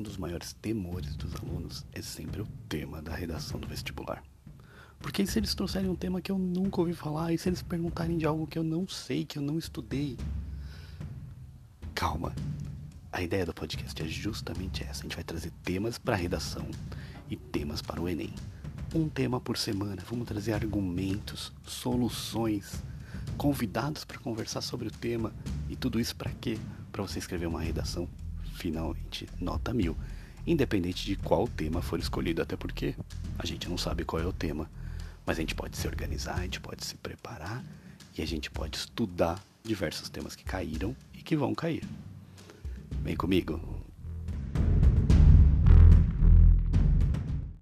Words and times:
um 0.00 0.02
dos 0.02 0.16
maiores 0.16 0.54
temores 0.54 1.14
dos 1.14 1.34
alunos 1.36 1.84
é 1.92 2.00
sempre 2.00 2.40
o 2.40 2.46
tema 2.70 3.02
da 3.02 3.14
redação 3.14 3.60
do 3.60 3.68
vestibular. 3.68 4.22
Porque 4.98 5.26
se 5.26 5.38
eles 5.38 5.54
trouxerem 5.54 5.90
um 5.90 5.94
tema 5.94 6.22
que 6.22 6.32
eu 6.32 6.38
nunca 6.38 6.80
ouvi 6.80 6.94
falar, 6.94 7.34
e 7.34 7.38
se 7.38 7.50
eles 7.50 7.62
perguntarem 7.62 8.16
de 8.16 8.24
algo 8.24 8.46
que 8.46 8.58
eu 8.58 8.64
não 8.64 8.88
sei, 8.88 9.26
que 9.26 9.38
eu 9.38 9.42
não 9.42 9.58
estudei? 9.58 10.16
Calma. 11.94 12.34
A 13.12 13.20
ideia 13.20 13.44
do 13.44 13.52
podcast 13.52 14.02
é 14.02 14.08
justamente 14.08 14.82
essa. 14.82 15.00
A 15.00 15.02
gente 15.02 15.16
vai 15.16 15.24
trazer 15.24 15.52
temas 15.62 15.98
para 15.98 16.16
redação 16.16 16.66
e 17.28 17.36
temas 17.36 17.82
para 17.82 18.00
o 18.00 18.08
Enem. 18.08 18.32
Um 18.94 19.06
tema 19.06 19.38
por 19.38 19.58
semana. 19.58 20.02
Vamos 20.08 20.26
trazer 20.26 20.54
argumentos, 20.54 21.52
soluções, 21.62 22.82
convidados 23.36 24.06
para 24.06 24.18
conversar 24.18 24.62
sobre 24.62 24.88
o 24.88 24.90
tema. 24.90 25.30
E 25.68 25.76
tudo 25.76 26.00
isso 26.00 26.16
para 26.16 26.30
quê? 26.30 26.58
Para 26.90 27.02
você 27.02 27.18
escrever 27.18 27.46
uma 27.46 27.60
redação 27.60 28.08
finalmente 28.60 29.26
nota 29.40 29.72
mil. 29.72 29.96
Independente 30.46 31.04
de 31.04 31.16
qual 31.16 31.48
tema 31.48 31.80
for 31.80 31.98
escolhido, 31.98 32.42
até 32.42 32.56
porque 32.56 32.94
a 33.38 33.46
gente 33.46 33.68
não 33.68 33.78
sabe 33.78 34.04
qual 34.04 34.22
é 34.22 34.26
o 34.26 34.32
tema. 34.32 34.70
Mas 35.26 35.38
a 35.38 35.40
gente 35.40 35.54
pode 35.54 35.76
se 35.76 35.86
organizar, 35.86 36.34
a 36.34 36.42
gente 36.42 36.60
pode 36.60 36.84
se 36.84 36.94
preparar 36.96 37.64
e 38.16 38.22
a 38.22 38.26
gente 38.26 38.50
pode 38.50 38.76
estudar 38.76 39.42
diversos 39.64 40.08
temas 40.08 40.36
que 40.36 40.44
caíram 40.44 40.94
e 41.14 41.18
que 41.22 41.36
vão 41.36 41.54
cair. 41.54 41.84
Vem 43.02 43.16
comigo. 43.16 43.79